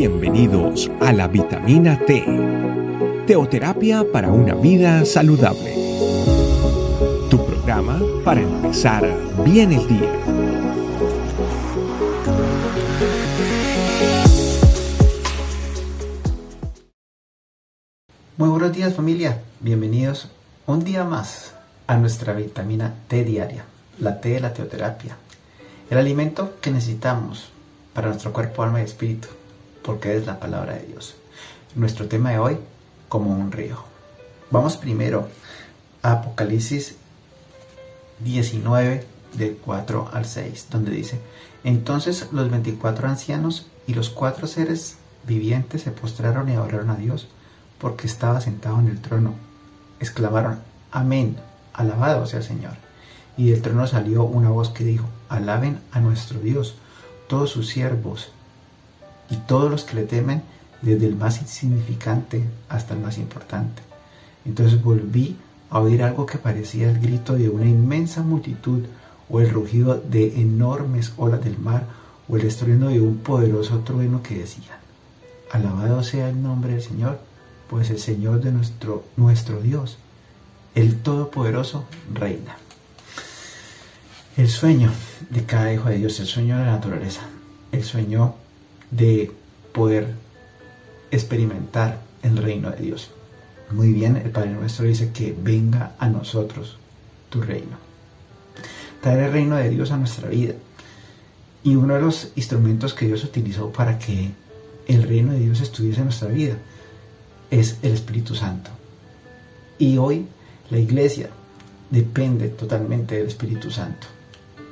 [0.00, 2.24] Bienvenidos a la vitamina T,
[3.26, 5.74] teoterapia para una vida saludable.
[7.28, 9.06] Tu programa para empezar
[9.44, 10.10] bien el día.
[18.38, 20.30] Muy buenos días familia, bienvenidos
[20.66, 21.52] un día más
[21.86, 23.66] a nuestra vitamina T diaria,
[23.98, 25.18] la T de la teoterapia,
[25.90, 27.50] el alimento que necesitamos
[27.92, 29.28] para nuestro cuerpo, alma y espíritu
[29.82, 31.16] porque es la palabra de Dios.
[31.74, 32.58] Nuestro tema de hoy,
[33.08, 33.76] como un río.
[34.50, 35.28] Vamos primero
[36.02, 36.96] a Apocalipsis
[38.20, 41.20] 19, del 4 al 6, donde dice,
[41.64, 47.28] entonces los 24 ancianos y los cuatro seres vivientes se postraron y adoraron a Dios
[47.78, 49.34] porque estaba sentado en el trono.
[50.00, 50.60] Exclamaron,
[50.90, 51.36] amén,
[51.72, 52.74] alabado sea el Señor.
[53.36, 56.74] Y del trono salió una voz que dijo, alaben a nuestro Dios,
[57.28, 58.32] todos sus siervos
[59.30, 60.42] y todos los que le temen,
[60.82, 63.82] desde el más insignificante hasta el más importante.
[64.44, 65.36] Entonces volví
[65.70, 68.84] a oír algo que parecía el grito de una inmensa multitud
[69.28, 71.86] o el rugido de enormes olas del mar
[72.28, 74.78] o el estruendo de un poderoso trueno que decía,
[75.52, 77.20] alabado sea el nombre del Señor,
[77.68, 79.98] pues el Señor de nuestro, nuestro Dios,
[80.74, 82.56] el Todopoderoso, reina.
[84.36, 84.90] El sueño
[85.28, 87.22] de cada hijo de Dios, el sueño de la naturaleza,
[87.72, 88.34] el sueño
[88.90, 89.32] de
[89.72, 90.14] poder
[91.10, 93.10] experimentar el reino de Dios.
[93.70, 96.76] Muy bien, el Padre nuestro dice que venga a nosotros
[97.28, 97.78] tu reino.
[99.00, 100.54] Traer el reino de Dios a nuestra vida.
[101.62, 104.30] Y uno de los instrumentos que Dios utilizó para que
[104.86, 106.56] el reino de Dios estuviese en nuestra vida
[107.50, 108.70] es el Espíritu Santo.
[109.78, 110.26] Y hoy
[110.70, 111.30] la iglesia
[111.90, 114.06] depende totalmente del Espíritu Santo.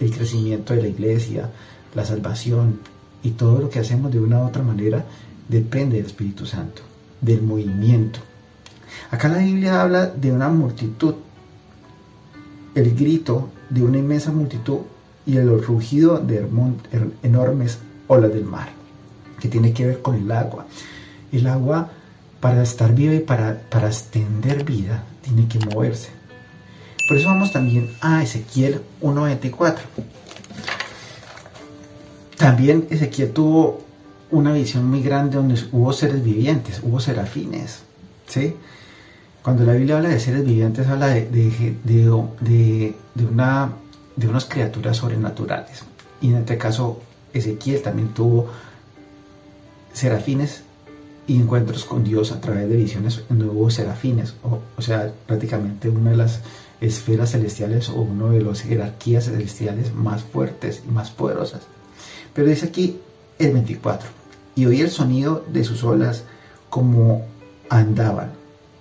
[0.00, 1.50] El crecimiento de la iglesia,
[1.94, 2.80] la salvación,
[3.22, 5.04] y todo lo que hacemos de una u otra manera
[5.48, 6.82] depende del Espíritu Santo,
[7.20, 8.20] del movimiento.
[9.10, 11.14] Acá la Biblia habla de una multitud,
[12.74, 14.78] el grito de una inmensa multitud
[15.26, 16.46] y el rugido de
[17.22, 18.68] enormes olas del mar,
[19.40, 20.66] que tiene que ver con el agua.
[21.32, 21.90] El agua,
[22.40, 26.10] para estar viva y para, para extender vida, tiene que moverse.
[27.08, 29.78] Por eso vamos también a Ezequiel 1.24.
[32.40, 33.82] También Ezequiel tuvo
[34.30, 37.82] una visión muy grande donde hubo seres vivientes, hubo serafines.
[38.26, 38.56] ¿sí?
[39.42, 41.26] Cuando la Biblia habla de seres vivientes, habla de,
[41.84, 42.94] de,
[43.30, 43.72] una,
[44.16, 45.82] de unas criaturas sobrenaturales.
[46.22, 47.02] Y en este caso,
[47.34, 48.48] Ezequiel también tuvo
[49.92, 50.62] serafines
[51.26, 55.90] y encuentros con Dios a través de visiones donde hubo serafines, o, o sea, prácticamente
[55.90, 56.40] una de las
[56.80, 61.66] esferas celestiales o una de las jerarquías celestiales más fuertes y más poderosas.
[62.34, 63.00] Pero dice aquí
[63.38, 64.08] el 24,
[64.54, 66.24] y oí el sonido de sus olas
[66.68, 67.26] como
[67.68, 68.32] andaban,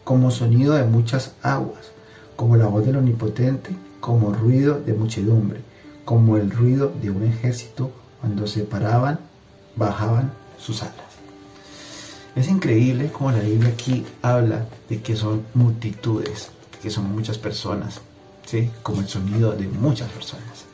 [0.03, 1.91] como sonido de muchas aguas,
[2.35, 5.61] como la voz del omnipotente, como ruido de muchedumbre,
[6.05, 9.19] como el ruido de un ejército cuando se paraban,
[9.75, 10.93] bajaban sus alas.
[12.35, 16.49] Es increíble como la Biblia aquí habla de que son multitudes,
[16.81, 18.01] que son muchas personas,
[18.45, 18.71] ¿sí?
[18.83, 20.68] como el sonido de muchas personas.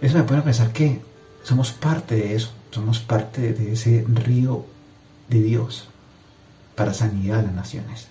[0.00, 1.00] Eso me pone a pensar que
[1.42, 4.66] somos parte de eso, somos parte de ese río
[5.28, 5.88] de Dios
[6.74, 8.08] para sanidad de las naciones.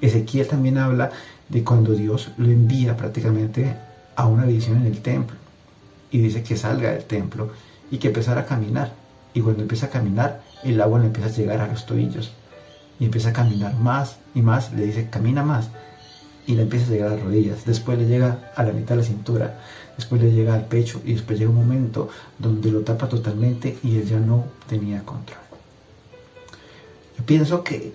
[0.00, 1.10] Ezequiel también habla
[1.48, 3.76] de cuando Dios lo envía prácticamente
[4.16, 5.36] a una visión en el templo
[6.10, 7.50] y dice que salga del templo
[7.90, 8.92] y que empezara a caminar.
[9.34, 12.32] Y cuando empieza a caminar, el agua le empieza a llegar a los tobillos
[12.98, 14.72] y empieza a caminar más y más.
[14.72, 15.68] Le dice, camina más
[16.46, 19.02] y le empieza a llegar a las rodillas, después le llega a la mitad de
[19.02, 19.60] la cintura,
[19.96, 22.08] después le llega al pecho y después llega un momento
[22.38, 25.38] donde lo tapa totalmente y él ya no tenía control.
[27.18, 27.92] Yo pienso que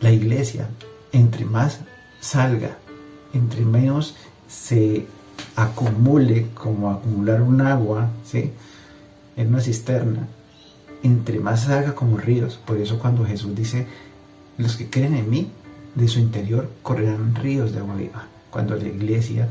[0.00, 0.68] la iglesia,
[1.12, 1.80] entre más
[2.20, 2.78] salga,
[3.32, 4.14] entre menos
[4.48, 5.06] se
[5.56, 8.52] acumule como acumular un agua, ¿sí?
[9.36, 10.28] En una cisterna,
[11.02, 12.58] entre más salga como ríos.
[12.64, 13.86] Por eso cuando Jesús dice,
[14.58, 15.50] los que creen en mí,
[15.96, 17.96] de su interior correrán ríos de agua.
[18.50, 19.48] Cuando la iglesia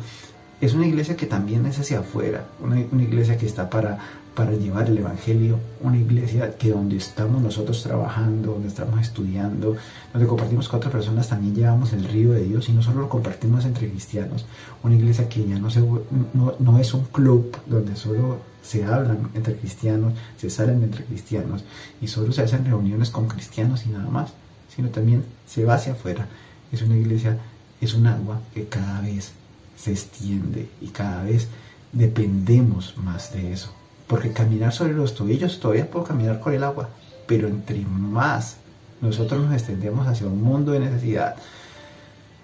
[0.62, 3.98] es una iglesia que también es hacia afuera, una, iglesia que está para,
[4.36, 9.76] para llevar el Evangelio, una iglesia que donde estamos nosotros trabajando, donde estamos estudiando,
[10.14, 13.10] donde compartimos con otras personas, también llevamos el río de Dios y no solo lo
[13.10, 14.46] compartimos entre cristianos,
[14.82, 19.30] una iglesia que ya no, se, no, no es un club donde solo se hablan
[19.36, 21.64] entre cristianos, se salen entre cristianos
[22.02, 24.34] y solo se hacen reuniones con cristianos y nada más
[24.76, 26.28] sino también se va hacia afuera.
[26.72, 27.38] Es una iglesia,
[27.82, 29.32] es un agua que cada vez
[29.78, 31.48] se extiende y cada vez
[31.92, 33.74] dependemos más de eso.
[34.08, 36.90] porque caminar sobre los tobillos todavía puedo caminar con el agua,
[37.26, 38.58] pero entre más
[39.02, 41.36] nosotros nos extendemos hacia un mundo de necesidad,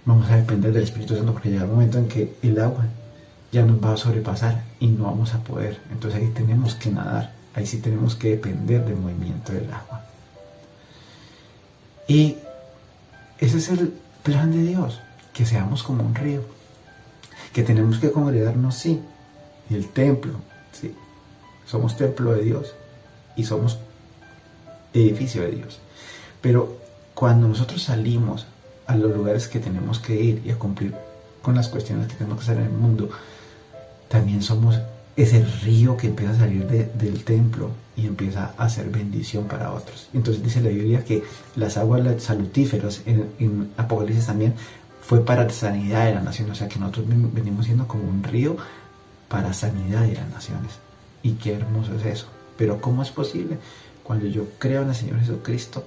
[0.05, 2.85] vamos a depender del Espíritu Santo porque llega el momento en que el agua
[3.51, 5.79] ya nos va a sobrepasar y no vamos a poder.
[5.91, 10.00] Entonces ahí tenemos que nadar, ahí sí tenemos que depender del movimiento del agua.
[12.11, 12.35] Y
[13.39, 14.99] ese es el plan de Dios,
[15.31, 16.41] que seamos como un río,
[17.53, 18.99] que tenemos que congregarnos, sí,
[19.69, 20.33] y el templo,
[20.73, 20.93] sí,
[21.65, 22.73] somos templo de Dios
[23.37, 23.79] y somos
[24.93, 25.79] edificio de Dios.
[26.41, 26.79] Pero
[27.13, 28.45] cuando nosotros salimos
[28.87, 30.93] a los lugares que tenemos que ir y a cumplir
[31.41, 33.09] con las cuestiones que tenemos que hacer en el mundo,
[34.09, 34.81] también somos
[35.23, 40.09] ese río que empieza a salir del templo y empieza a hacer bendición para otros.
[40.13, 41.23] Entonces dice la Biblia que
[41.55, 44.55] las aguas salutíferas en, Apocalipsis también
[45.01, 48.23] fue para la sanidad de las naciones, o sea que nosotros venimos siendo como un
[48.23, 48.57] río
[49.27, 50.73] para sanidad de las naciones.
[51.23, 52.27] Y qué hermoso es eso.
[52.57, 53.57] Pero ¿cómo es posible?
[54.03, 55.83] Cuando yo creo en el Señor Jesucristo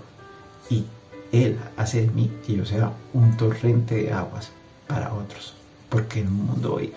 [0.71, 0.85] y
[1.33, 4.51] Él hace de mí que yo sea un torrente de aguas
[4.87, 5.55] para otros.
[5.89, 6.93] Porque el mundo hoy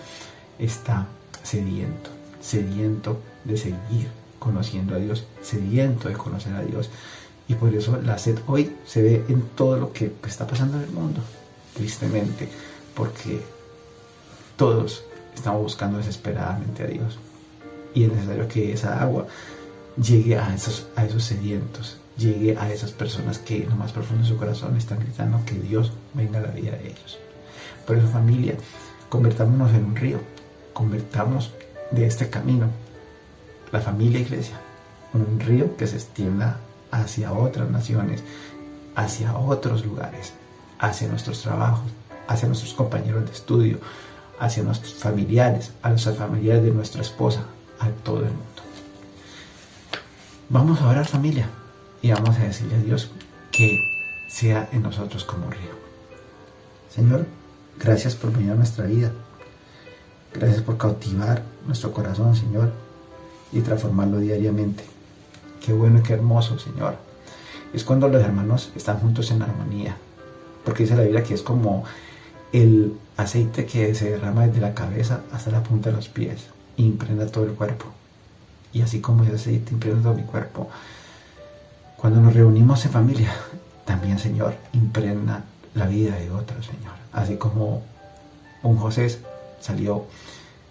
[0.58, 1.06] está
[1.42, 4.08] sediento, sediento de seguir
[4.38, 6.90] conociendo a Dios, sediento de conocer a Dios.
[7.48, 10.84] Y por eso la sed hoy se ve en todo lo que está pasando en
[10.84, 11.20] el mundo,
[11.74, 12.48] tristemente,
[12.94, 13.40] porque
[14.56, 15.04] todos
[15.34, 17.18] estamos buscando desesperadamente a Dios.
[17.94, 19.26] Y es necesario que esa agua
[19.96, 24.22] llegue a esos, a esos sedientos, llegue a esas personas que en lo más profundo
[24.22, 27.18] de su corazón están gritando que Dios venga a la vida de ellos.
[27.86, 28.54] Por eso familia,
[29.08, 30.20] convertámonos en un río,
[30.72, 31.52] convertamos
[31.90, 32.68] de este camino
[33.72, 34.56] la familia iglesia,
[35.12, 36.58] un río que se extienda
[36.90, 38.22] hacia otras naciones,
[38.94, 40.32] hacia otros lugares,
[40.78, 41.90] hacia nuestros trabajos,
[42.26, 43.78] hacia nuestros compañeros de estudio,
[44.40, 47.42] hacia nuestros familiares, a los familiares de nuestra esposa,
[47.80, 48.62] a todo el mundo.
[50.48, 51.50] Vamos a orar familia
[52.00, 53.10] y vamos a decirle a Dios
[53.52, 53.78] que
[54.30, 55.76] sea en nosotros como río.
[56.94, 57.26] Señor,
[57.78, 59.12] gracias por venir a nuestra vida.
[60.34, 62.72] Gracias por cautivar nuestro corazón, Señor,
[63.52, 64.84] y transformarlo diariamente.
[65.64, 66.96] Qué bueno y qué hermoso, Señor.
[67.72, 69.96] Es cuando los hermanos están juntos en armonía.
[70.64, 71.84] Porque dice la Biblia que es como
[72.52, 76.46] el aceite que se derrama desde la cabeza hasta la punta de los pies
[76.76, 77.86] e impregna todo el cuerpo.
[78.72, 80.68] Y así como ese aceite impregna todo mi cuerpo,
[81.96, 83.34] cuando nos reunimos en familia,
[83.84, 86.92] también, Señor, impregna la vida de otros, Señor.
[87.12, 87.82] Así como
[88.62, 89.06] un José
[89.60, 90.06] salió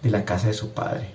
[0.02, 1.10] de la casa de su padre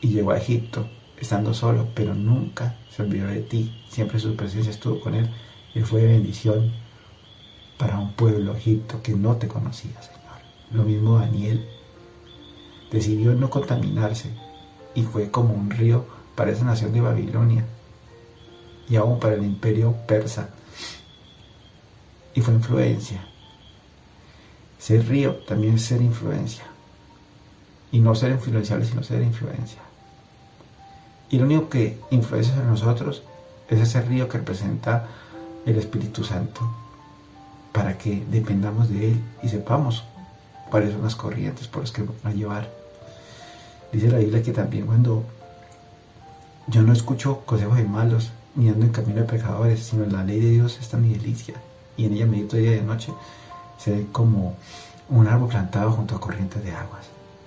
[0.00, 0.88] y llegó a Egipto
[1.18, 3.84] estando solo, pero nunca se olvidó de ti.
[3.88, 5.30] Siempre su presencia estuvo con él
[5.74, 6.72] y fue bendición
[7.78, 10.20] para un pueblo Egipto que no te conocía, Señor.
[10.72, 11.66] Lo mismo Daniel
[12.90, 14.30] decidió no contaminarse
[14.94, 17.64] y fue como un río para esa nación de Babilonia
[18.88, 20.50] y aún para el imperio persa.
[22.34, 23.29] Y fue influencia.
[24.80, 26.64] Ser río también es ser influencia.
[27.92, 29.80] Y no ser influenciable, sino ser influencia.
[31.28, 33.22] Y lo único que influencia sobre nosotros
[33.68, 35.06] es ese río que representa
[35.66, 36.62] el Espíritu Santo,
[37.72, 40.04] para que dependamos de Él y sepamos
[40.70, 42.70] cuáles son las corrientes por las que va a llevar.
[43.92, 45.24] Dice la Biblia que también cuando
[46.66, 50.24] yo no escucho consejos de malos, ni ando en camino de pecadores, sino en la
[50.24, 51.54] ley de Dios está mi delicia,
[51.96, 53.12] y en ella medito día y de noche,
[53.82, 54.56] se ve como
[55.08, 57.06] un árbol plantado junto a corrientes de aguas.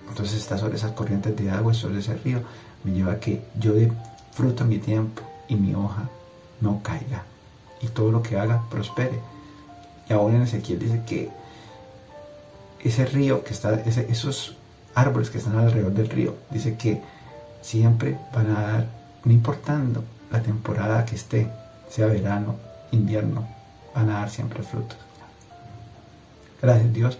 [0.09, 2.41] Entonces está sobre esas corrientes de agua sobre ese río
[2.83, 3.91] me lleva a que yo dé
[4.31, 6.09] fruto en mi tiempo y mi hoja
[6.61, 7.23] no caiga
[7.81, 9.19] y todo lo que haga prospere.
[10.09, 11.29] Y ahora en Ezequiel dice que
[12.81, 14.57] ese río que está, esos
[14.95, 17.01] árboles que están alrededor del río, dice que
[17.61, 18.87] siempre van a dar,
[19.23, 21.49] no importando la temporada que esté,
[21.89, 22.55] sea verano,
[22.91, 23.47] invierno,
[23.95, 24.97] van a dar siempre frutos.
[26.63, 27.17] Gracias Dios,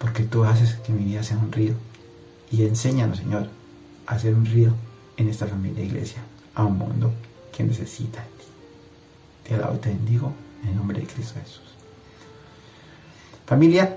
[0.00, 1.74] porque tú haces que mi vida sea un río.
[2.50, 3.46] Y enséñanos, Señor,
[4.06, 4.74] hacer un río
[5.16, 6.22] en esta familia iglesia,
[6.56, 7.12] a un mundo
[7.56, 8.44] que necesita de ti.
[9.44, 10.32] Te alabo y te bendigo
[10.64, 11.62] en el nombre de Cristo Jesús.
[13.46, 13.96] Familia,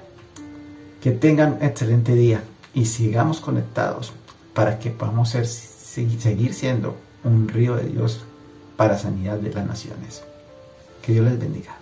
[1.02, 2.44] que tengan un excelente día
[2.76, 4.14] y sigamos conectados
[4.54, 8.22] para que podamos ser, seguir siendo un río de Dios
[8.78, 10.22] para sanidad de las naciones.
[11.02, 11.82] Que Dios les bendiga.